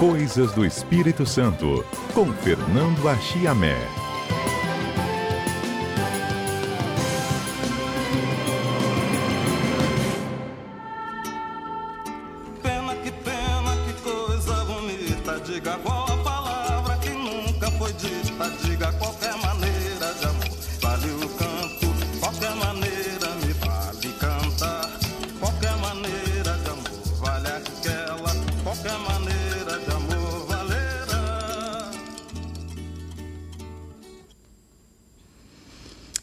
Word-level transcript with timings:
Coisas 0.00 0.50
do 0.52 0.64
Espírito 0.64 1.26
Santo, 1.26 1.84
com 2.14 2.32
Fernando 2.32 3.06
Achiamé. 3.06 3.76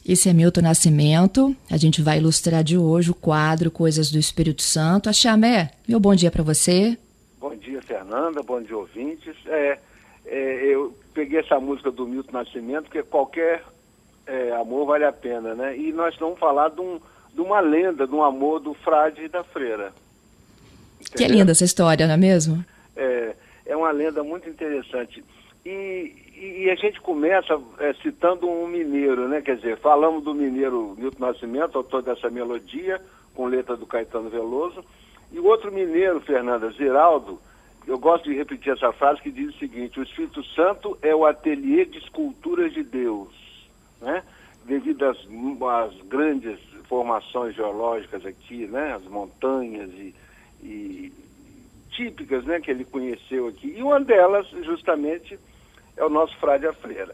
Esse 0.07 0.29
é 0.29 0.34
Milton 0.34 0.61
Nascimento. 0.61 1.53
A 1.70 1.75
gente 1.75 2.02
vai 2.02 2.20
ilustrar 2.20 2.63
de 2.63 2.77
hoje 2.77 3.11
o 3.11 3.13
quadro 3.13 3.70
Coisas 3.70 4.09
do 4.09 4.17
Espírito 4.17 4.61
Santo. 4.61 5.09
Axamé, 5.09 5.71
meu 5.85 5.99
bom 5.99 6.16
dia 6.16 6.31
para 6.31 6.41
você. 6.41 6.97
Bom 7.38 7.53
dia, 7.53 7.81
Fernanda. 7.81 8.41
Bom 8.41 8.61
dia, 8.61 8.77
ouvintes. 8.77 9.35
É, 9.45 9.77
é, 10.25 10.66
eu 10.66 10.95
peguei 11.13 11.41
essa 11.41 11.59
música 11.59 11.91
do 11.91 12.07
Milton 12.07 12.31
Nascimento, 12.31 12.83
porque 12.83 13.03
qualquer 13.03 13.61
é, 14.25 14.53
amor 14.53 14.85
vale 14.85 15.03
a 15.03 15.11
pena, 15.11 15.53
né? 15.53 15.77
E 15.77 15.91
nós 15.91 16.16
vamos 16.16 16.39
falar 16.39 16.69
de, 16.69 16.80
um, 16.80 17.02
de 17.33 17.41
uma 17.41 17.59
lenda, 17.59 18.08
de 18.08 18.16
um 18.16 18.23
amor 18.23 18.61
do 18.61 18.73
frade 18.73 19.23
e 19.23 19.27
da 19.27 19.44
freira. 19.44 19.91
Entendeu? 21.02 21.17
Que 21.17 21.23
é 21.25 21.27
linda 21.27 21.52
essa 21.52 21.66
história, 21.66 22.08
não 22.08 22.13
é 22.13 22.17
mesmo? 22.17 22.63
É, 22.95 23.35
é 23.66 23.75
uma 23.75 23.91
lenda 23.91 24.23
muito 24.23 24.49
interessante. 24.49 25.21
E, 25.66 26.27
e 26.39 26.69
a 26.69 26.75
gente 26.75 27.02
começa 27.02 27.59
é, 27.80 27.93
citando 27.95 28.47
um 28.47 28.67
mineiro, 28.67 29.27
né? 29.27 29.41
Quer 29.41 29.55
dizer, 29.55 29.77
falamos 29.77 30.23
do 30.23 30.35
mineiro 30.35 30.95
Milton 30.95 31.25
Nascimento, 31.25 31.77
autor 31.77 32.03
dessa 32.03 32.29
melodia, 32.29 33.02
com 33.33 33.47
letra 33.47 33.75
do 33.75 33.88
Caetano 33.88 34.29
Veloso. 34.29 34.85
E 35.31 35.39
o 35.39 35.45
outro 35.45 35.71
mineiro, 35.71 36.21
Fernanda 36.21 36.69
Ziraldo, 36.71 37.39
eu 37.88 37.97
gosto 37.97 38.25
de 38.29 38.35
repetir 38.35 38.71
essa 38.71 38.91
frase 38.91 39.21
que 39.21 39.31
diz 39.31 39.55
o 39.55 39.57
seguinte: 39.57 39.99
o 39.99 40.03
Espírito 40.03 40.44
Santo 40.44 40.97
é 41.02 41.16
o 41.16 41.25
ateliê 41.25 41.85
de 41.85 41.97
esculturas 41.97 42.72
de 42.72 42.83
Deus, 42.83 43.29
né? 43.99 44.23
Devido 44.63 45.05
às, 45.05 45.17
às 45.17 46.01
grandes 46.07 46.59
formações 46.88 47.55
geológicas 47.55 48.25
aqui, 48.25 48.67
né? 48.67 48.94
As 48.94 49.03
montanhas 49.05 49.89
e, 49.91 50.13
e 50.61 51.13
típicas, 51.91 52.45
né? 52.45 52.59
Que 52.59 52.69
ele 52.69 52.85
conheceu 52.85 53.47
aqui. 53.47 53.73
E 53.75 53.81
uma 53.81 53.99
delas, 53.99 54.47
justamente, 54.49 55.39
é 55.98 56.06
o 56.06 56.09
nosso 56.09 56.38
frade 56.38 56.66
a 56.66 56.73
freira. 56.73 57.14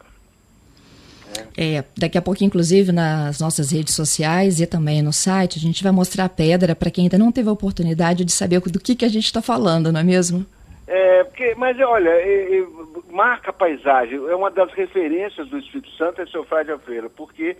É. 1.57 1.77
é, 1.77 1.83
daqui 1.97 2.17
a 2.17 2.21
pouco, 2.21 2.43
inclusive, 2.43 2.91
nas 2.91 3.39
nossas 3.39 3.71
redes 3.71 3.95
sociais 3.95 4.59
e 4.59 4.67
também 4.67 5.01
no 5.01 5.13
site, 5.13 5.57
a 5.57 5.61
gente 5.61 5.81
vai 5.81 5.91
mostrar 5.91 6.25
a 6.25 6.29
pedra 6.29 6.75
para 6.75 6.91
quem 6.91 7.05
ainda 7.05 7.17
não 7.17 7.31
teve 7.31 7.49
a 7.49 7.53
oportunidade 7.53 8.23
de 8.23 8.31
saber 8.31 8.59
do 8.59 8.79
que, 8.79 8.95
que 8.95 9.05
a 9.05 9.09
gente 9.09 9.25
está 9.25 9.41
falando, 9.41 9.91
não 9.91 9.99
é 9.99 10.03
mesmo? 10.03 10.45
É, 10.85 11.23
porque, 11.23 11.55
mas 11.55 11.79
olha, 11.79 12.09
é, 12.09 12.59
é, 12.59 12.67
marca 13.09 13.49
a 13.49 13.53
paisagem, 13.53 14.15
é 14.15 14.35
uma 14.35 14.51
das 14.51 14.71
referências 14.73 15.47
do 15.47 15.57
Espírito 15.57 15.89
Santo, 15.91 16.21
é 16.21 16.25
seu 16.25 16.43
Frade 16.43 16.71
a 16.71 16.77
Freira, 16.77 17.09
porque 17.09 17.55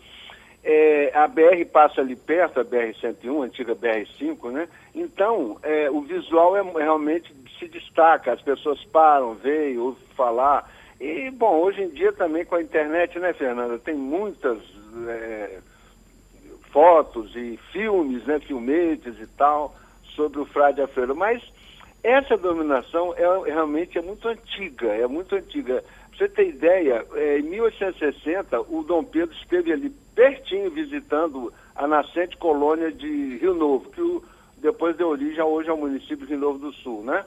é, 0.64 1.12
a 1.16 1.28
BR 1.28 1.66
passa 1.72 2.02
ali 2.02 2.16
perto, 2.16 2.60
a 2.60 2.66
BR-101, 2.66 3.42
a 3.42 3.46
antiga 3.46 3.76
BR-5, 3.76 4.52
né? 4.52 4.68
Então, 4.94 5.58
é, 5.64 5.90
o 5.90 6.02
visual 6.02 6.56
é, 6.58 6.62
realmente 6.62 7.34
se 7.58 7.68
destaca, 7.68 8.34
as 8.34 8.42
pessoas 8.42 8.84
param, 8.86 9.36
veem, 9.36 9.78
ouvem 9.78 10.04
falar, 10.16 10.70
e, 11.04 11.30
bom, 11.32 11.60
hoje 11.60 11.82
em 11.82 11.90
dia 11.90 12.14
também 12.14 12.46
com 12.46 12.56
a 12.56 12.62
internet, 12.62 13.20
né, 13.20 13.34
Fernanda, 13.34 13.78
tem 13.78 13.94
muitas 13.94 14.58
é, 15.06 15.60
fotos 16.72 17.36
e 17.36 17.60
filmes, 17.74 18.26
né, 18.26 18.40
filmetes 18.40 19.20
e 19.20 19.28
tal, 19.28 19.76
sobre 20.16 20.40
o 20.40 20.46
frade 20.46 20.82
Afreiro. 20.82 21.14
Mas 21.14 21.44
essa 22.02 22.38
dominação 22.38 23.14
é, 23.18 23.52
realmente 23.52 23.98
é 23.98 24.02
muito 24.02 24.30
antiga, 24.30 24.88
é 24.88 25.06
muito 25.06 25.36
antiga. 25.36 25.84
Pra 26.10 26.18
você 26.18 26.30
ter 26.30 26.48
ideia, 26.48 27.06
é, 27.16 27.40
em 27.40 27.44
1860, 27.44 28.62
o 28.62 28.82
Dom 28.84 29.04
Pedro 29.04 29.36
esteve 29.36 29.74
ali 29.74 29.90
pertinho 30.16 30.72
visitando 30.72 31.52
a 31.76 31.86
nascente 31.86 32.38
colônia 32.38 32.94
de 32.94 33.40
Rio 33.40 33.54
Novo, 33.54 33.90
que 33.90 34.02
o, 34.02 34.24
depois 34.58 34.96
deu 34.96 35.10
origem 35.10 35.42
hoje 35.42 35.70
ao 35.70 35.76
município 35.76 36.26
de 36.26 36.28
Rio 36.28 36.40
Novo 36.40 36.60
do 36.60 36.72
Sul, 36.72 37.04
né? 37.04 37.26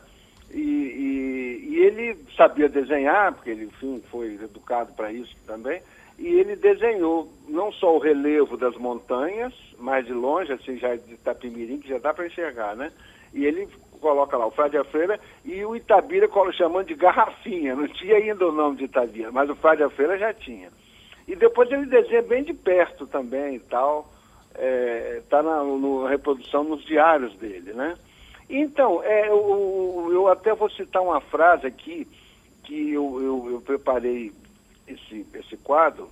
E, 0.56 0.59
e, 0.59 1.69
e, 1.69 1.78
ele 1.84 2.17
sabia 2.34 2.67
desenhar, 2.67 3.34
porque 3.34 3.50
ele, 3.50 3.67
enfim, 3.67 4.03
foi 4.11 4.34
educado 4.34 4.91
para 4.94 5.12
isso 5.12 5.37
também, 5.47 5.83
e 6.19 6.27
ele 6.27 6.56
desenhou 6.56 7.31
não 7.47 7.71
só 7.72 7.94
o 7.94 7.99
relevo 7.99 8.56
das 8.56 8.75
montanhas, 8.77 9.53
mais 9.78 10.06
de 10.06 10.15
longe, 10.15 10.50
assim, 10.50 10.78
já 10.78 10.97
de 10.97 11.12
Itapimirim, 11.12 11.78
que 11.78 11.91
já 11.91 11.99
dá 11.99 12.15
para 12.15 12.27
enxergar, 12.27 12.75
né? 12.75 12.91
E 13.34 13.44
ele 13.44 13.69
coloca 14.00 14.34
lá 14.39 14.47
o 14.47 14.50
Frade 14.50 14.83
Freira 14.84 15.21
e 15.44 15.62
o 15.62 15.77
Itabira 15.77 16.27
chamando 16.55 16.87
de 16.87 16.94
garrafinha, 16.94 17.77
não 17.77 17.87
tinha 17.88 18.17
ainda 18.17 18.49
o 18.49 18.53
nome 18.53 18.78
de 18.78 18.84
Itabira, 18.84 19.31
mas 19.31 19.50
o 19.50 19.56
Frade 19.56 19.87
Freira 19.91 20.17
já 20.17 20.33
tinha. 20.33 20.71
E 21.28 21.37
depois 21.37 21.71
ele 21.71 21.84
desenha 21.84 22.23
bem 22.23 22.43
de 22.43 22.55
perto 22.55 23.06
também 23.06 23.56
e 23.56 23.61
tal, 23.61 24.11
está 25.19 25.41
é, 25.41 25.43
na 25.43 25.62
no, 25.62 26.06
reprodução 26.06 26.65
nos 26.65 26.83
diários 26.87 27.34
dele, 27.37 27.75
né? 27.75 27.94
Então, 28.49 29.03
é, 29.03 29.29
eu, 29.29 30.09
eu 30.12 30.29
até 30.29 30.55
vou 30.55 30.71
citar 30.71 31.03
uma 31.03 31.21
frase 31.21 31.67
aqui, 31.67 32.07
que 32.62 32.93
eu, 32.93 33.21
eu, 33.21 33.51
eu 33.53 33.61
preparei 33.61 34.33
esse, 34.87 35.27
esse 35.34 35.57
quadro 35.57 36.09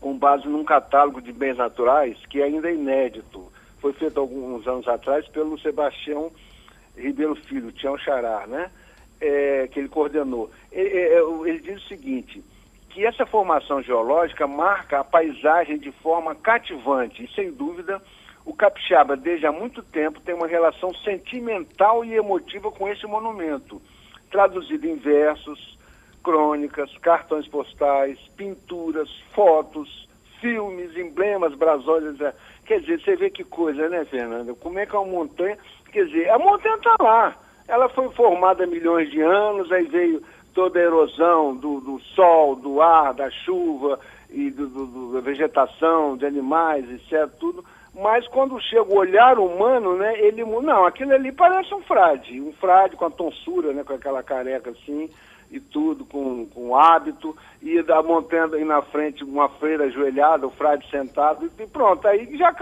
com 0.00 0.16
base 0.16 0.46
num 0.46 0.64
catálogo 0.64 1.20
de 1.20 1.32
bens 1.32 1.56
naturais 1.56 2.16
que 2.26 2.42
ainda 2.42 2.68
é 2.68 2.74
inédito. 2.74 3.52
Foi 3.80 3.92
feito 3.92 4.18
alguns 4.18 4.66
anos 4.66 4.88
atrás 4.88 5.26
pelo 5.28 5.58
Sebastião 5.58 6.30
Ribeiro 6.96 7.34
Filho, 7.34 7.72
Tião 7.72 7.96
Xará, 7.96 8.46
né? 8.46 8.70
É, 9.20 9.68
que 9.68 9.80
ele 9.80 9.88
coordenou. 9.88 10.50
Ele, 10.70 10.88
é, 10.88 11.20
ele 11.46 11.60
diz 11.60 11.82
o 11.82 11.88
seguinte, 11.88 12.42
que 12.90 13.04
essa 13.04 13.26
formação 13.26 13.82
geológica 13.82 14.46
marca 14.46 15.00
a 15.00 15.04
paisagem 15.04 15.78
de 15.78 15.90
forma 15.90 16.34
cativante 16.34 17.24
e, 17.24 17.34
sem 17.34 17.52
dúvida, 17.52 18.02
o 18.48 18.54
capixaba, 18.54 19.14
desde 19.14 19.46
há 19.46 19.52
muito 19.52 19.82
tempo, 19.82 20.20
tem 20.20 20.34
uma 20.34 20.46
relação 20.46 20.92
sentimental 21.04 22.02
e 22.02 22.14
emotiva 22.14 22.72
com 22.72 22.88
esse 22.88 23.06
monumento, 23.06 23.80
traduzido 24.30 24.86
em 24.86 24.96
versos, 24.96 25.78
crônicas, 26.24 26.90
cartões 26.98 27.46
postais, 27.46 28.18
pinturas, 28.38 29.10
fotos, 29.34 30.08
filmes, 30.40 30.96
emblemas, 30.96 31.54
brasões. 31.54 32.18
É, 32.22 32.34
quer 32.64 32.80
dizer, 32.80 33.02
você 33.02 33.16
vê 33.16 33.28
que 33.28 33.44
coisa, 33.44 33.86
né, 33.90 34.06
Fernanda? 34.06 34.54
Como 34.54 34.78
é 34.78 34.86
que 34.86 34.96
é 34.96 34.98
uma 34.98 35.12
montanha. 35.12 35.58
Quer 35.92 36.06
dizer, 36.06 36.30
a 36.30 36.38
montanha 36.38 36.76
está 36.76 36.96
lá. 37.00 37.36
Ela 37.68 37.90
foi 37.90 38.08
formada 38.12 38.64
há 38.64 38.66
milhões 38.66 39.10
de 39.10 39.20
anos, 39.20 39.70
aí 39.70 39.84
veio 39.84 40.22
toda 40.54 40.78
a 40.78 40.82
erosão 40.82 41.54
do, 41.54 41.82
do 41.82 42.00
sol, 42.14 42.56
do 42.56 42.80
ar, 42.80 43.12
da 43.12 43.30
chuva 43.30 44.00
e 44.30 44.50
do, 44.50 44.68
do, 44.68 45.12
da 45.12 45.20
vegetação, 45.20 46.16
de 46.16 46.24
animais, 46.24 46.90
etc. 46.90 47.30
Tudo 47.38 47.62
mas 48.02 48.26
quando 48.28 48.60
chega 48.60 48.82
o 48.82 48.96
olhar 48.96 49.38
humano, 49.38 49.96
né, 49.96 50.18
ele 50.20 50.44
não, 50.44 50.86
aquilo 50.86 51.12
ali 51.12 51.32
parece 51.32 51.74
um 51.74 51.82
frade, 51.82 52.40
um 52.40 52.52
frade 52.52 52.96
com 52.96 53.04
a 53.04 53.10
tonsura, 53.10 53.72
né, 53.72 53.82
com 53.82 53.92
aquela 53.92 54.22
careca 54.22 54.70
assim 54.70 55.10
e 55.50 55.58
tudo, 55.58 56.04
com, 56.04 56.46
com 56.46 56.76
hábito, 56.76 57.36
e 57.62 57.82
da 57.82 58.02
montanha 58.02 58.48
aí 58.52 58.64
na 58.64 58.82
frente 58.82 59.24
uma 59.24 59.48
freira 59.48 59.84
ajoelhada, 59.84 60.46
o 60.46 60.50
frade 60.50 60.88
sentado, 60.90 61.50
e 61.58 61.66
pronto, 61.66 62.06
aí 62.06 62.36
já 62.36 62.54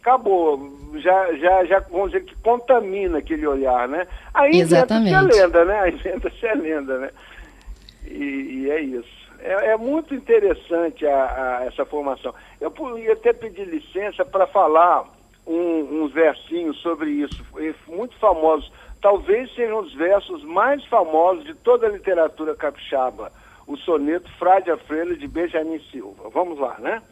acabou, 0.00 0.70
já, 0.96 1.32
já, 1.34 1.64
já 1.64 1.80
vamos 1.90 2.12
dizer 2.12 2.24
que 2.24 2.34
contamina 2.36 3.18
aquele 3.18 3.46
olhar, 3.46 3.88
né? 3.88 4.06
Aí 4.34 4.60
inventa-se 4.60 5.14
a 5.14 5.20
lenda, 5.20 5.64
né? 5.64 5.80
Aí 5.80 5.94
inventa-se 5.94 6.46
a 6.46 6.54
lenda, 6.54 6.98
né? 6.98 7.10
E, 8.06 8.64
e 8.64 8.70
é 8.70 8.80
isso. 8.80 9.29
É, 9.42 9.72
é 9.72 9.76
muito 9.76 10.14
interessante 10.14 11.06
a, 11.06 11.58
a, 11.58 11.64
essa 11.64 11.84
formação. 11.84 12.34
Eu 12.60 12.98
ia 12.98 13.14
até 13.14 13.32
pedir 13.32 13.64
licença 13.66 14.24
para 14.24 14.46
falar 14.46 15.04
um, 15.46 16.02
uns 16.02 16.12
versinhos 16.12 16.76
sobre 16.78 17.10
isso, 17.10 17.44
muito 17.88 18.16
famosos. 18.18 18.70
Talvez 19.00 19.52
sejam 19.54 19.80
os 19.80 19.94
versos 19.94 20.44
mais 20.44 20.84
famosos 20.84 21.44
de 21.44 21.54
toda 21.54 21.86
a 21.86 21.90
literatura 21.90 22.54
capixaba. 22.54 23.32
O 23.66 23.76
soneto 23.76 24.30
Frade 24.38 24.70
a 24.70 24.76
Freira 24.76 25.16
de 25.16 25.26
Benjamin 25.26 25.80
Silva. 25.90 26.28
Vamos 26.28 26.58
lá, 26.58 26.76
né? 26.78 27.02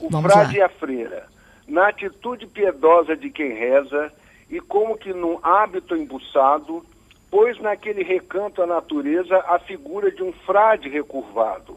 O 0.00 0.08
Vamos 0.08 0.32
Frade 0.32 0.58
lá. 0.58 0.58
e 0.58 0.62
a 0.62 0.68
Freira. 0.68 1.26
Na 1.66 1.88
atitude 1.88 2.46
piedosa 2.46 3.16
de 3.16 3.30
quem 3.30 3.52
reza, 3.52 4.12
e 4.50 4.60
como 4.60 4.96
que 4.96 5.12
num 5.12 5.38
hábito 5.42 5.94
embuçado, 5.94 6.84
pôs 7.30 7.60
naquele 7.60 8.02
recanto 8.02 8.62
a 8.62 8.66
natureza 8.66 9.36
a 9.46 9.58
figura 9.58 10.10
de 10.10 10.22
um 10.22 10.32
frade 10.32 10.88
recurvado. 10.88 11.76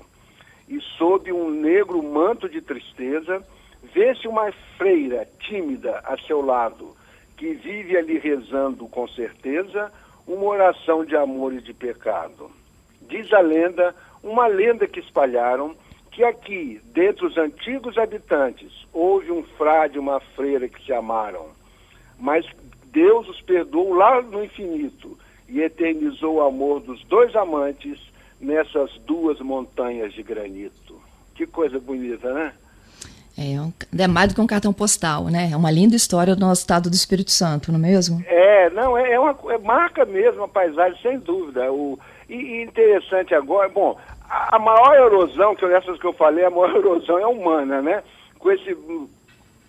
E 0.68 0.80
sob 0.98 1.32
um 1.32 1.50
negro 1.50 2.02
manto 2.02 2.48
de 2.48 2.62
tristeza, 2.62 3.46
vê-se 3.94 4.28
uma 4.28 4.52
freira 4.78 5.28
tímida 5.40 6.02
a 6.06 6.18
seu 6.18 6.42
lado, 6.42 6.96
que 7.36 7.54
vive 7.54 7.98
ali 7.98 8.18
rezando 8.18 8.88
com 8.88 9.08
certeza 9.08 9.92
uma 10.28 10.46
oração 10.46 11.04
de 11.04 11.16
amor 11.16 11.54
e 11.54 11.62
de 11.62 11.74
pecado. 11.74 12.50
Diz 13.02 13.34
a 13.34 13.42
lenda, 13.42 13.94
uma 14.24 14.48
lenda 14.48 14.88
que 14.88 15.00
espalharam, 15.00 15.76
que 16.12 16.24
aqui, 16.24 16.80
dentre 16.86 17.26
os 17.26 17.38
antigos 17.38 17.98
habitantes, 17.98 18.86
houve 18.94 19.32
um 19.32 19.44
frade 19.44 19.96
e 19.96 20.00
uma 20.00 20.20
freira 20.20 20.70
que 20.70 20.86
se 20.86 20.94
amaram, 20.94 21.50
mas 22.20 22.46
Deus 22.86 23.28
os 23.28 23.42
perdoou 23.42 23.94
lá 23.94 24.22
no 24.22 24.44
infinito 24.44 25.18
e 25.52 25.62
eternizou 25.62 26.36
o 26.36 26.42
amor 26.42 26.80
dos 26.80 27.04
dois 27.06 27.36
amantes 27.36 28.00
nessas 28.40 28.90
duas 29.06 29.40
montanhas 29.42 30.14
de 30.14 30.24
granito. 30.24 31.00
Que 31.36 31.46
coisa 31.46 31.78
bonita, 31.78 32.34
né? 32.34 32.54
É, 33.38 34.04
é 34.04 34.08
mais 34.08 34.30
do 34.30 34.36
que 34.36 34.42
um 34.42 34.48
cartão 34.48 34.72
postal, 34.72 35.26
né? 35.26 35.50
É 35.52 35.58
uma 35.58 35.72
linda 35.72 35.96
história 35.96 36.36
do 36.36 36.42
nosso 36.42 36.62
estado 36.62 36.90
do 36.90 36.96
Espírito 36.96 37.32
Santo, 37.32 37.72
não 37.72 37.80
é 37.80 37.82
mesmo? 37.82 38.24
É, 38.28 38.70
não, 38.70 38.98
é, 38.98 39.12
é 39.12 39.20
uma 39.20 39.38
é, 39.50 39.58
marca 39.58 40.06
mesmo 40.06 40.44
a 40.44 40.48
paisagem, 40.48 41.00
sem 41.02 41.20
dúvida. 41.20 41.72
O, 41.72 42.00
e, 42.30 42.36
e 42.36 42.64
interessante 42.64 43.36
agora, 43.36 43.68
bom, 43.70 43.98
a, 44.30 44.56
a, 44.56 44.60
maior 44.60 44.96
erosão, 44.96 45.56
que 45.56 45.66
essas 45.66 46.00
que 46.00 46.06
eu 46.06 46.14
falei, 46.14 46.46
a 46.46 46.50
maior 46.50 46.76
erosão 46.78 47.20
é 47.20 47.28
humana, 47.28 47.82
né? 47.82 48.04
Com 48.40 48.52
esse, 48.52 48.76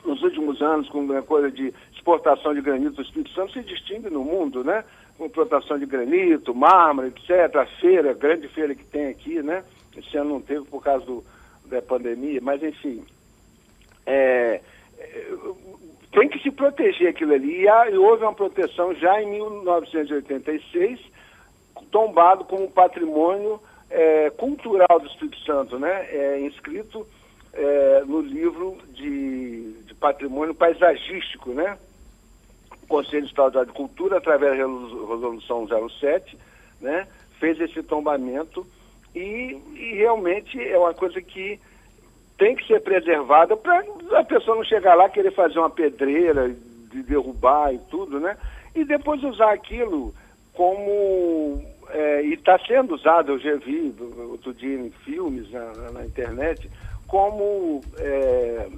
nos 0.04 0.22
últimos 0.22 0.60
anos, 0.62 0.88
com 0.88 1.10
a 1.12 1.22
coisa 1.22 1.50
de 1.50 1.72
exportação 2.02 2.52
de 2.52 2.60
granito 2.60 2.96
do 2.96 3.02
Espírito 3.02 3.30
Santo, 3.30 3.52
se 3.52 3.62
distingue 3.62 4.10
no 4.10 4.24
mundo, 4.24 4.64
né? 4.64 4.84
Com 5.16 5.28
plantação 5.28 5.78
de 5.78 5.86
granito, 5.86 6.54
mármore, 6.54 7.08
etc. 7.08 7.56
A 7.56 7.66
feira, 7.80 8.10
a 8.10 8.14
grande 8.14 8.48
feira 8.48 8.74
que 8.74 8.84
tem 8.84 9.06
aqui, 9.06 9.40
né? 9.42 9.64
Esse 9.96 10.16
ano 10.16 10.30
não 10.30 10.40
teve 10.40 10.64
por 10.66 10.82
causa 10.82 11.06
do, 11.06 11.24
da 11.66 11.80
pandemia, 11.80 12.40
mas 12.42 12.62
enfim 12.62 13.04
é, 14.06 14.60
tem 16.12 16.28
que 16.28 16.38
se 16.40 16.50
proteger 16.50 17.08
aquilo 17.08 17.32
ali. 17.32 17.62
E, 17.62 17.68
há, 17.68 17.90
e, 17.90 17.96
houve 17.96 18.22
uma 18.22 18.34
proteção 18.34 18.94
já 18.94 19.20
em 19.22 19.30
1986, 19.30 21.00
tombado 21.90 22.44
como 22.44 22.70
patrimônio 22.70 23.60
é, 23.90 24.30
cultural 24.30 25.00
do 25.00 25.06
Espírito 25.06 25.38
Santo, 25.40 25.78
né? 25.78 26.06
É 26.10 26.40
inscrito 26.40 27.06
é, 27.52 28.02
no 28.06 28.20
livro 28.20 28.78
de, 28.88 29.72
de, 29.84 29.94
patrimônio 29.94 30.54
paisagístico, 30.54 31.50
né? 31.50 31.78
Conselho 32.92 33.24
Estadual 33.24 33.64
de 33.64 33.72
Cultura, 33.72 34.18
através 34.18 34.58
da 34.58 34.66
resolução 34.66 35.66
07, 35.66 36.36
né? 36.78 37.08
Fez 37.40 37.58
esse 37.58 37.82
tombamento 37.82 38.66
e, 39.14 39.58
e 39.74 39.94
realmente 39.94 40.60
é 40.60 40.78
uma 40.78 40.92
coisa 40.92 41.22
que 41.22 41.58
tem 42.36 42.54
que 42.54 42.66
ser 42.66 42.82
preservada 42.82 43.56
para 43.56 43.82
a 44.12 44.24
pessoa 44.24 44.58
não 44.58 44.64
chegar 44.64 44.94
lá 44.94 45.08
querer 45.08 45.32
fazer 45.32 45.58
uma 45.58 45.70
pedreira, 45.70 46.54
de 46.90 47.02
derrubar 47.02 47.72
e 47.72 47.78
tudo, 47.90 48.20
né? 48.20 48.36
E 48.74 48.84
depois 48.84 49.24
usar 49.24 49.52
aquilo 49.52 50.12
como. 50.52 51.64
É, 51.88 52.22
e 52.24 52.34
está 52.34 52.58
sendo 52.58 52.94
usado, 52.94 53.32
eu 53.32 53.38
já 53.38 53.56
vi 53.56 53.94
outro 54.30 54.52
dia 54.52 54.78
em 54.78 54.90
filmes 54.90 55.50
na, 55.50 55.92
na 55.92 56.04
internet, 56.04 56.70
como 57.06 57.80
é, 57.98 58.68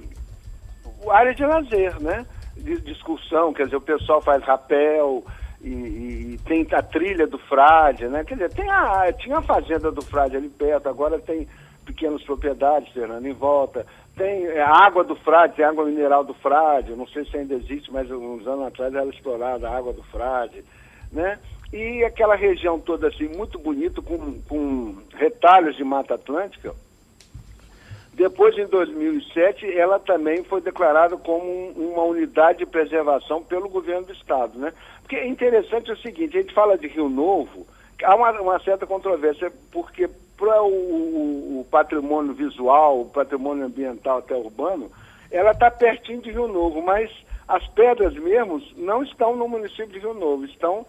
área 1.09 1.35
de 1.35 1.45
lazer, 1.45 2.01
né? 2.01 2.25
Discussão, 2.55 3.53
quer 3.53 3.65
dizer, 3.65 3.75
o 3.75 3.81
pessoal 3.81 4.21
faz 4.21 4.43
rapel, 4.43 5.23
e, 5.61 5.69
e, 5.69 6.39
tem 6.45 6.65
a 6.71 6.81
trilha 6.81 7.25
do 7.25 7.37
Frade, 7.37 8.07
né? 8.07 8.23
Quer 8.23 8.35
dizer, 8.35 8.53
tem 8.53 8.69
a, 8.69 9.11
tinha 9.13 9.37
a 9.37 9.41
fazenda 9.41 9.91
do 9.91 10.01
Frade 10.01 10.37
ali 10.37 10.49
perto, 10.49 10.87
agora 10.87 11.19
tem 11.19 11.47
pequenas 11.85 12.21
propriedades, 12.23 12.91
Fernando, 12.93 13.25
em 13.25 13.33
volta. 13.33 13.85
Tem 14.15 14.45
é, 14.45 14.61
a 14.61 14.85
água 14.85 15.03
do 15.03 15.15
Frade, 15.15 15.55
tem 15.55 15.65
água 15.65 15.85
mineral 15.85 16.23
do 16.23 16.33
Frade, 16.35 16.95
não 16.95 17.07
sei 17.07 17.25
se 17.25 17.35
ainda 17.37 17.55
existe, 17.55 17.91
mas 17.91 18.09
uns 18.11 18.45
anos 18.47 18.67
atrás 18.67 18.93
era 18.93 19.05
explorada 19.07 19.67
a 19.67 19.75
água 19.75 19.91
do 19.91 20.03
Frade, 20.03 20.63
né? 21.11 21.39
E 21.73 22.03
aquela 22.03 22.35
região 22.35 22.79
toda 22.79 23.07
assim, 23.07 23.27
muito 23.27 23.57
bonita, 23.57 24.01
com, 24.01 24.39
com 24.41 24.97
retalhos 25.15 25.75
de 25.75 25.83
Mata 25.83 26.13
Atlântica. 26.13 26.73
Depois, 28.15 28.57
em 28.57 28.65
2007, 28.65 29.77
ela 29.77 29.99
também 29.99 30.41
foi 30.45 30.61
declarada 30.61 31.17
como 31.17 31.43
uma 31.71 32.03
unidade 32.03 32.59
de 32.59 32.65
preservação 32.65 33.43
pelo 33.43 33.67
governo 33.67 34.05
do 34.05 34.13
Estado, 34.13 34.57
né? 34.57 34.71
Porque 35.01 35.17
é 35.17 35.27
interessante 35.27 35.91
o 35.91 35.97
seguinte, 35.97 36.37
a 36.37 36.41
gente 36.41 36.53
fala 36.53 36.77
de 36.77 36.87
Rio 36.87 37.09
Novo, 37.09 37.67
há 38.01 38.15
uma, 38.15 38.31
uma 38.39 38.59
certa 38.59 38.87
controvérsia, 38.87 39.51
porque 39.69 40.09
para 40.37 40.63
o, 40.63 41.59
o, 41.59 41.67
patrimônio 41.69 42.33
visual, 42.33 43.01
o 43.01 43.09
patrimônio 43.09 43.65
ambiental 43.65 44.19
até 44.19 44.33
urbano, 44.33 44.89
ela 45.29 45.51
está 45.51 45.69
pertinho 45.69 46.21
de 46.21 46.31
Rio 46.31 46.47
Novo, 46.47 46.81
mas 46.81 47.11
as 47.45 47.67
pedras 47.67 48.13
mesmo 48.13 48.61
não 48.77 49.03
estão 49.03 49.35
no 49.35 49.47
município 49.49 49.87
de 49.87 49.99
Rio 49.99 50.13
Novo, 50.13 50.45
estão 50.45 50.85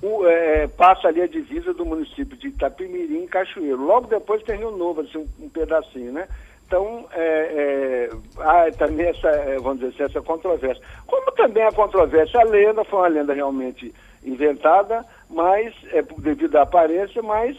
o, 0.00 0.24
é, 0.26 0.68
passa 0.68 1.08
ali 1.08 1.22
a 1.22 1.26
divisa 1.26 1.74
do 1.74 1.84
município 1.84 2.36
de 2.36 2.48
Itapimirim 2.48 3.24
e 3.24 3.28
Cachoeiro. 3.28 3.84
Logo 3.84 4.06
depois 4.06 4.44
tem 4.44 4.58
Rio 4.58 4.70
Novo, 4.70 5.00
assim, 5.00 5.18
um, 5.18 5.46
um 5.46 5.48
pedacinho, 5.48 6.12
né? 6.12 6.28
Então, 6.68 7.06
é, 7.12 8.10
é, 8.10 8.10
há 8.42 8.70
também 8.72 9.06
essa, 9.06 9.28
é, 9.28 9.56
vamos 9.56 9.80
dizer 9.80 9.88
assim, 9.94 10.02
essa 10.02 10.20
controvérsia. 10.20 10.84
Como 11.06 11.32
também 11.32 11.62
a 11.62 11.72
controvérsia, 11.72 12.40
a 12.40 12.44
lenda 12.44 12.84
foi 12.84 12.98
uma 12.98 13.08
lenda 13.08 13.32
realmente 13.32 13.92
inventada, 14.22 15.02
mas 15.30 15.74
é 15.92 16.02
devido 16.18 16.56
à 16.56 16.62
aparência, 16.62 17.22
mas 17.22 17.56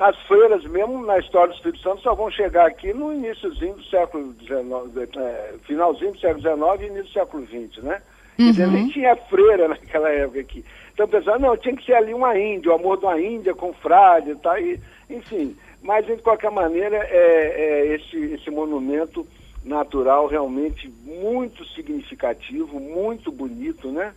as 0.00 0.16
freiras, 0.22 0.64
mesmo 0.64 1.06
na 1.06 1.18
história 1.20 1.52
do 1.52 1.54
Espírito 1.54 1.80
Santo, 1.80 2.02
só 2.02 2.12
vão 2.12 2.28
chegar 2.28 2.66
aqui 2.66 2.92
no 2.92 3.12
iníciozinho 3.12 3.74
do 3.74 3.84
século 3.84 4.34
XIX, 4.40 5.16
é, 5.16 5.54
finalzinho 5.64 6.12
do 6.12 6.18
século 6.18 6.40
XIX 6.40 6.80
e 6.80 6.86
início 6.86 7.04
do 7.04 7.12
século 7.12 7.46
XX, 7.46 7.84
né? 7.84 8.02
Uhum. 8.36 8.50
Dizer, 8.50 8.66
nem 8.66 8.88
tinha 8.88 9.14
freira 9.14 9.68
naquela 9.70 10.10
época 10.10 10.40
aqui. 10.40 10.64
Então 10.92 11.06
pensava, 11.06 11.38
não, 11.38 11.56
tinha 11.56 11.76
que 11.76 11.84
ser 11.86 11.94
ali 11.94 12.12
uma 12.12 12.36
índia, 12.36 12.72
o 12.72 12.74
amor 12.74 12.98
de 12.98 13.04
uma 13.04 13.20
índia 13.20 13.54
com 13.54 13.72
frade 13.72 14.30
e 14.32 14.36
tal, 14.36 14.58
e, 14.58 14.80
enfim. 15.10 15.56
Mas, 15.82 16.06
de 16.06 16.16
qualquer 16.18 16.50
maneira, 16.50 16.96
é, 16.96 17.86
é 17.86 17.94
esse, 17.94 18.16
esse 18.34 18.50
monumento 18.50 19.26
natural 19.64 20.26
realmente 20.26 20.88
muito 21.04 21.64
significativo, 21.66 22.78
muito 22.80 23.30
bonito, 23.30 23.90
né? 23.90 24.14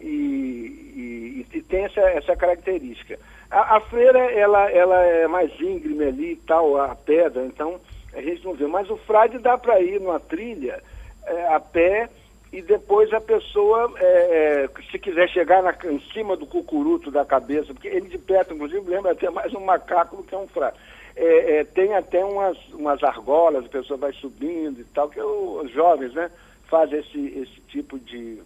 E, 0.00 1.44
e, 1.54 1.56
e 1.56 1.62
tem 1.62 1.84
essa, 1.84 2.00
essa 2.00 2.36
característica. 2.36 3.18
A, 3.50 3.76
a, 3.76 3.80
feira, 3.82 4.18
ela, 4.32 4.70
ela 4.70 5.00
é 5.02 5.26
mais 5.26 5.50
íngreme 5.60 6.04
ali 6.04 6.32
e 6.32 6.36
tal, 6.36 6.76
a 6.76 6.94
pedra, 6.94 7.44
então 7.46 7.80
a 8.12 8.20
gente 8.20 8.44
não 8.44 8.54
vê. 8.54 8.66
Mas 8.66 8.90
o 8.90 8.96
frade 8.96 9.38
dá 9.38 9.56
para 9.56 9.80
ir 9.80 10.00
numa 10.00 10.20
trilha 10.20 10.82
é, 11.26 11.46
a 11.54 11.60
pé 11.60 12.10
e 12.54 12.62
depois 12.62 13.12
a 13.12 13.20
pessoa, 13.20 13.92
é, 13.98 14.04
é, 14.06 14.68
se 14.88 14.96
quiser 14.96 15.28
chegar 15.28 15.60
na, 15.60 15.74
em 15.90 15.98
cima 16.12 16.36
do 16.36 16.46
cucuruto 16.46 17.10
da 17.10 17.24
cabeça, 17.24 17.74
porque 17.74 17.88
ele 17.88 18.08
de 18.08 18.16
perto, 18.16 18.54
inclusive, 18.54 18.88
lembra 18.88 19.10
até 19.10 19.28
mais 19.28 19.52
um 19.52 19.60
macaco 19.60 20.18
do 20.18 20.22
que 20.22 20.36
um 20.36 20.46
frade. 20.46 20.76
É, 21.16 21.56
é, 21.56 21.64
tem 21.64 21.94
até 21.94 22.24
umas, 22.24 22.56
umas 22.68 23.02
argolas, 23.02 23.64
a 23.64 23.68
pessoa 23.68 23.98
vai 23.98 24.12
subindo 24.12 24.80
e 24.80 24.84
tal, 24.84 25.08
que 25.08 25.20
os 25.20 25.68
jovens 25.72 26.14
né, 26.14 26.30
fazem 26.68 27.00
esse, 27.00 27.26
esse 27.40 27.60
tipo 27.62 27.98
de, 27.98 28.40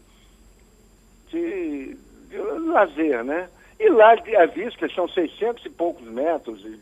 de, 1.29 1.95
de 2.31 2.39
lazer, 2.39 3.23
né? 3.23 3.51
E 3.79 3.91
lá 3.91 4.13
a 4.13 4.47
vista 4.47 4.89
são 4.89 5.07
600 5.07 5.67
e 5.67 5.71
poucos 5.71 6.07
metros 6.09 6.63
de, 6.63 6.79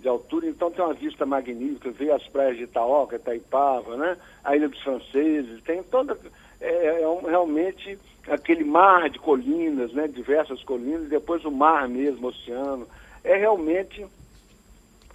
de, 0.00 0.08
altura, 0.08 0.46
então 0.46 0.70
tem 0.70 0.82
uma 0.82 0.94
vista 0.94 1.26
magnífica, 1.26 1.90
vê 1.90 2.10
as 2.10 2.26
praias 2.28 2.56
de 2.56 2.64
Itaoca, 2.64 3.16
Itaipava, 3.16 3.96
né? 3.96 4.16
a 4.42 4.56
Ilha 4.56 4.70
dos 4.70 4.82
Franceses, 4.82 5.62
tem 5.62 5.82
toda. 5.82 6.18
É, 6.62 7.02
é 7.02 7.28
realmente 7.28 7.98
aquele 8.28 8.64
mar 8.64 9.10
de 9.10 9.18
colinas, 9.18 9.92
né? 9.92 10.08
diversas 10.08 10.62
colinas, 10.62 11.08
depois 11.08 11.44
o 11.44 11.50
mar 11.50 11.88
mesmo, 11.88 12.26
o 12.26 12.30
oceano. 12.30 12.86
É 13.24 13.36
realmente 13.36 14.06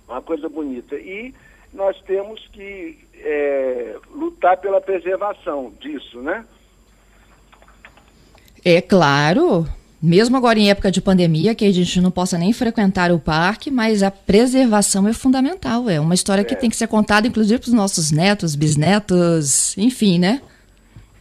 uma 0.08 0.22
coisa 0.22 0.48
bonita. 0.48 0.96
E 0.96 1.34
nós 1.74 2.00
temos 2.02 2.46
que 2.50 2.98
é, 3.16 3.96
lutar 4.12 4.58
pela 4.58 4.82
preservação 4.82 5.74
disso, 5.80 6.22
né? 6.22 6.46
É 8.64 8.82
claro, 8.82 9.66
mesmo 10.02 10.38
agora 10.38 10.60
em 10.60 10.70
época 10.70 10.92
de 10.92 11.02
pandemia, 11.02 11.56
que 11.56 11.66
a 11.66 11.72
gente 11.72 12.02
não 12.02 12.12
possa 12.12 12.38
nem 12.38 12.52
frequentar 12.54 13.12
o 13.12 13.20
parque, 13.20 13.72
mas 13.72 14.04
a 14.04 14.12
preservação 14.12 15.08
é 15.08 15.14
fundamental. 15.14 15.90
É 15.90 16.00
uma 16.00 16.14
história 16.14 16.42
é. 16.42 16.46
que 16.46 16.56
tem 16.56 16.70
que 16.70 16.76
ser 16.76 16.88
contada, 16.88 17.28
inclusive, 17.28 17.60
para 17.60 17.70
os 17.70 17.74
nossos 17.74 18.12
netos, 18.12 18.56
bisnetos, 18.56 19.78
enfim, 19.78 20.20
né? 20.20 20.42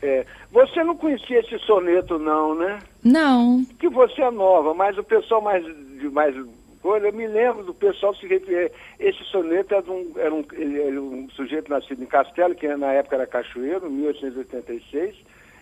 É. 0.03 0.27
Você 0.53 0.85
não 0.85 0.97
conhecia 0.97 1.41
esse 1.41 1.59
soneto, 1.61 2.19
não, 2.19 2.55
né? 2.55 2.79
Não. 3.03 3.65
Que 3.79 3.89
você 3.89 4.23
é 4.23 4.31
nova, 4.31 4.75
mas 4.75 4.97
o 4.99 5.05
pessoal 5.05 5.41
mais 5.41 5.65
de 5.65 6.09
mais 6.11 6.35
coisa, 6.83 7.09
eu 7.09 7.13
me 7.13 7.27
lembro 7.27 7.65
do 7.65 7.75
pessoal 7.75 8.15
se 8.15 8.27
referir. 8.27 8.71
Esse 9.01 9.25
soneto 9.25 9.75
era 9.75 9.91
um, 9.91 10.13
era 10.17 10.35
um, 10.35 10.45
ele, 10.53 10.83
era 10.83 11.01
um 11.01 11.29
sujeito 11.31 11.71
nascido 11.71 12.03
em 12.03 12.07
Castelo, 12.07 12.55
que 12.55 12.69
na 12.77 12.93
época 12.93 13.17
era 13.17 13.27
Cachoeiro, 13.27 13.87
em 13.87 13.91
1886 13.91 15.17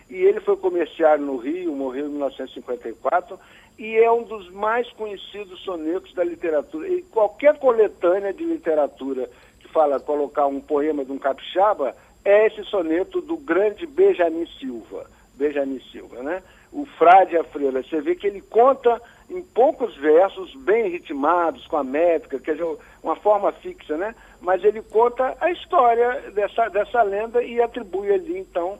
e 0.09 0.17
ele 0.17 0.39
foi 0.39 0.55
comerciário 0.57 1.25
no 1.25 1.37
Rio, 1.37 1.75
morreu 1.75 2.07
em 2.07 2.11
1954, 2.11 3.39
e 3.77 3.95
é 3.95 4.11
um 4.11 4.23
dos 4.23 4.49
mais 4.51 4.89
conhecidos 4.91 5.59
sonetos 5.61 6.13
da 6.13 6.23
literatura. 6.23 6.87
E 6.87 7.01
qualquer 7.03 7.57
coletânea 7.57 8.31
de 8.31 8.43
literatura 8.43 9.29
que 9.59 9.67
fala 9.67 9.99
colocar 9.99 10.47
um 10.47 10.61
poema 10.61 11.03
de 11.03 11.11
um 11.11 11.17
capixaba 11.17 11.95
é 12.25 12.47
esse 12.47 12.63
soneto 12.65 13.21
do 13.21 13.37
grande 13.37 13.85
Benjamin 13.85 14.47
Silva. 14.59 15.05
Benjamin 15.35 15.79
Silva, 15.91 16.23
né? 16.23 16.41
O 16.71 16.85
Frade 16.85 17.37
a 17.37 17.43
Freira. 17.43 17.83
Você 17.83 18.01
vê 18.01 18.15
que 18.15 18.25
ele 18.25 18.41
conta 18.41 18.99
em 19.29 19.41
poucos 19.41 19.95
versos, 19.95 20.53
bem 20.55 20.89
ritmados, 20.89 21.65
com 21.67 21.77
a 21.77 21.83
métrica, 21.83 22.39
quer 22.39 22.53
dizer, 22.53 22.77
uma 23.01 23.15
forma 23.15 23.51
fixa, 23.51 23.97
né? 23.97 24.13
Mas 24.41 24.63
ele 24.63 24.81
conta 24.81 25.35
a 25.39 25.51
história 25.51 26.31
dessa, 26.31 26.67
dessa 26.69 27.01
lenda 27.03 27.43
e 27.43 27.61
atribui 27.61 28.11
ali, 28.11 28.39
então, 28.39 28.77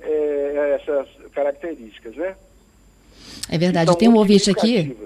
é, 0.00 0.80
essas 0.80 1.08
características, 1.32 2.14
né? 2.16 2.36
É 3.48 3.58
verdade. 3.58 3.96
Tem 3.96 4.08
um 4.08 4.16
ouvinte 4.16 4.50
aqui. 4.50 4.96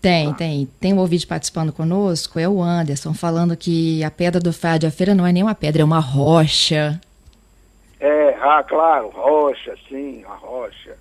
Tem, 0.00 0.28
ah. 0.28 0.34
tem. 0.34 0.68
Tem 0.78 0.92
um 0.92 0.98
ouvinte 0.98 1.26
participando 1.26 1.72
conosco, 1.72 2.38
é 2.38 2.48
o 2.48 2.62
Anderson, 2.62 3.14
falando 3.14 3.56
que 3.56 4.04
a 4.04 4.10
pedra 4.10 4.40
do 4.40 4.52
Fá 4.52 4.76
de 4.76 4.86
a 4.86 4.90
Feira 4.90 5.14
não 5.14 5.26
é 5.26 5.32
nem 5.32 5.42
uma 5.42 5.54
pedra, 5.54 5.82
é 5.82 5.84
uma 5.84 6.00
rocha. 6.00 7.00
Ah, 8.46 8.62
claro, 8.62 9.08
rocha, 9.08 9.74
sim, 9.88 10.22
a 10.24 10.34
rocha 10.34 10.96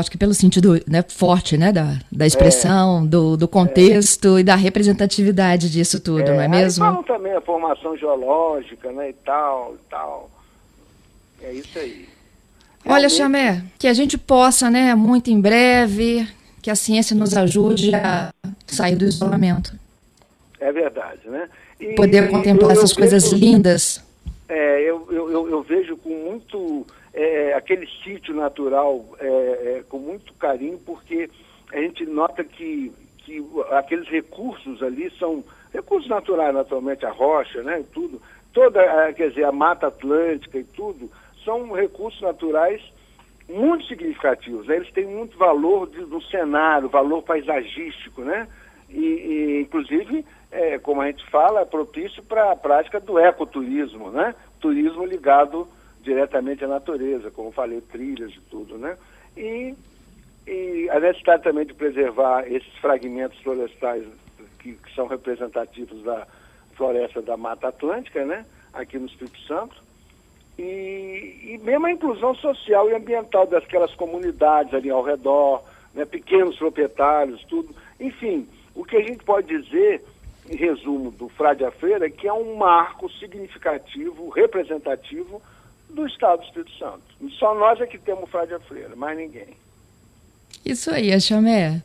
acho 0.00 0.10
que 0.10 0.18
pelo 0.18 0.34
sentido 0.34 0.80
né, 0.86 1.04
forte 1.06 1.56
né, 1.56 1.72
da, 1.72 1.98
da 2.10 2.26
expressão, 2.26 3.04
é, 3.04 3.06
do, 3.06 3.36
do 3.36 3.46
contexto 3.46 4.36
é, 4.36 4.40
e 4.40 4.44
da 4.44 4.56
representatividade 4.56 5.70
disso 5.70 6.00
tudo, 6.00 6.22
é, 6.22 6.34
não 6.34 6.40
é 6.40 6.48
mesmo? 6.48 6.84
Falam 6.84 7.02
também 7.02 7.32
a 7.34 7.40
formação 7.40 7.96
geológica 7.96 8.90
né, 8.92 9.10
e 9.10 9.12
tal, 9.12 9.74
e 9.74 9.90
tal. 9.90 10.30
É 11.42 11.52
isso 11.52 11.78
aí. 11.78 12.08
Olha, 12.84 13.08
Chamé, 13.08 13.62
que 13.78 13.86
a 13.86 13.92
gente 13.92 14.16
possa, 14.16 14.70
né, 14.70 14.94
muito 14.94 15.30
em 15.30 15.40
breve, 15.40 16.26
que 16.62 16.70
a 16.70 16.74
ciência 16.74 17.14
nos 17.14 17.36
ajude 17.36 17.94
a 17.94 18.32
sair 18.66 18.96
do 18.96 19.04
isolamento. 19.04 19.78
É 20.58 20.72
verdade, 20.72 21.20
né? 21.26 21.48
E, 21.78 21.94
Poder 21.94 22.30
contemplar 22.30 22.72
essas 22.72 22.92
coisas 22.92 23.32
lindas. 23.32 24.02
É, 24.50 24.82
eu, 24.82 25.06
eu, 25.12 25.48
eu 25.48 25.62
vejo 25.62 25.96
com 25.96 26.08
muito 26.08 26.84
é, 27.14 27.54
aquele 27.54 27.86
sítio 28.02 28.34
natural 28.34 29.04
é, 29.20 29.26
é, 29.26 29.84
com 29.88 30.00
muito 30.00 30.34
carinho, 30.34 30.76
porque 30.84 31.30
a 31.72 31.80
gente 31.80 32.04
nota 32.04 32.42
que, 32.42 32.92
que 33.18 33.40
aqueles 33.70 34.08
recursos 34.08 34.82
ali 34.82 35.08
são 35.20 35.44
recursos 35.72 36.10
naturais, 36.10 36.52
naturalmente, 36.52 37.06
a 37.06 37.12
rocha, 37.12 37.62
né, 37.62 37.84
tudo, 37.92 38.20
toda, 38.52 39.12
quer 39.12 39.28
dizer, 39.28 39.44
a 39.44 39.52
Mata 39.52 39.86
Atlântica 39.86 40.58
e 40.58 40.64
tudo, 40.64 41.08
são 41.44 41.70
recursos 41.70 42.20
naturais 42.20 42.82
muito 43.48 43.86
significativos. 43.86 44.66
Né? 44.66 44.76
Eles 44.76 44.92
têm 44.92 45.06
muito 45.06 45.38
valor 45.38 45.88
de, 45.88 46.00
no 46.00 46.20
cenário, 46.22 46.88
valor 46.88 47.22
paisagístico, 47.22 48.22
né? 48.22 48.48
E, 48.90 48.98
e 48.98 49.60
inclusive, 49.62 50.24
é, 50.50 50.78
como 50.78 51.00
a 51.00 51.06
gente 51.06 51.24
fala, 51.30 51.60
é 51.60 51.64
propício 51.64 52.22
para 52.22 52.52
a 52.52 52.56
prática 52.56 52.98
do 52.98 53.18
ecoturismo, 53.18 54.10
né? 54.10 54.34
Turismo 54.60 55.04
ligado 55.04 55.66
diretamente 56.02 56.64
à 56.64 56.68
natureza, 56.68 57.30
como 57.30 57.52
falei, 57.52 57.80
trilhas 57.80 58.32
e 58.32 58.40
tudo, 58.50 58.76
né? 58.76 58.96
E, 59.36 59.74
e 60.46 60.88
a 60.90 60.98
necessidade 60.98 61.42
também 61.42 61.64
de 61.64 61.74
preservar 61.74 62.50
esses 62.50 62.72
fragmentos 62.78 63.38
florestais 63.40 64.04
que, 64.58 64.72
que, 64.74 64.94
são 64.94 65.06
representativos 65.06 66.02
da 66.02 66.26
floresta 66.74 67.22
da 67.22 67.36
Mata 67.36 67.68
Atlântica, 67.68 68.24
né? 68.24 68.44
Aqui 68.72 68.98
no 68.98 69.06
Espírito 69.06 69.40
Santo. 69.46 69.76
E, 70.58 71.54
e 71.54 71.60
mesmo 71.62 71.86
a 71.86 71.92
inclusão 71.92 72.34
social 72.34 72.90
e 72.90 72.94
ambiental 72.94 73.46
daquelas 73.46 73.94
comunidades 73.94 74.74
ali 74.74 74.90
ao 74.90 75.02
redor, 75.02 75.62
né? 75.94 76.04
pequenos 76.04 76.56
proprietários, 76.56 77.42
tudo. 77.44 77.74
Enfim, 77.98 78.46
o 78.74 78.84
que 78.84 78.96
a 78.96 79.02
gente 79.02 79.24
pode 79.24 79.46
dizer, 79.46 80.02
em 80.48 80.56
resumo, 80.56 81.10
do 81.10 81.28
Frade 81.28 81.64
a 81.64 81.70
Feira, 81.70 82.06
é 82.06 82.10
que 82.10 82.26
é 82.26 82.32
um 82.32 82.56
marco 82.56 83.10
significativo, 83.12 84.28
representativo 84.30 85.42
do 85.88 86.06
Estado 86.06 86.40
do 86.40 86.44
Espírito 86.44 86.72
Santo. 86.78 87.02
Só 87.38 87.54
nós 87.54 87.80
é 87.80 87.86
que 87.86 87.98
temos 87.98 88.30
Frade 88.30 88.54
a 88.54 88.60
Freira, 88.60 88.94
mais 88.96 89.16
ninguém. 89.16 89.56
Isso 90.64 90.90
aí, 90.90 91.12
Achamé. 91.12 91.82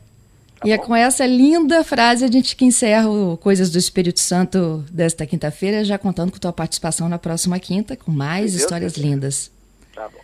Tá 0.58 0.66
e 0.66 0.72
é 0.72 0.78
com 0.78 0.96
essa 0.96 1.26
linda 1.26 1.84
frase 1.84 2.24
a 2.24 2.28
gente 2.28 2.56
que 2.56 2.64
encerra 2.64 3.08
o 3.10 3.36
Coisas 3.36 3.70
do 3.70 3.78
Espírito 3.78 4.20
Santo 4.20 4.84
desta 4.90 5.26
quinta-feira, 5.26 5.84
já 5.84 5.98
contando 5.98 6.32
com 6.32 6.38
tua 6.38 6.52
participação 6.52 7.08
na 7.08 7.18
próxima 7.18 7.58
quinta, 7.60 7.96
com 7.96 8.10
mais 8.10 8.54
histórias 8.54 8.96
lindas. 8.96 9.50
Tá 9.94 10.08
bom. 10.08 10.20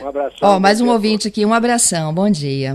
Um 0.00 0.08
abração. 0.08 0.48
Ó, 0.48 0.60
mais 0.60 0.80
um 0.80 0.88
ouvinte 0.88 1.28
aqui, 1.28 1.44
um 1.44 1.54
abração, 1.54 2.12
bom 2.12 2.28
dia. 2.28 2.74